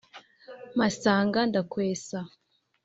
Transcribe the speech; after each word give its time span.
mpasanga 0.75 1.39
ndakwesa. 1.49 2.19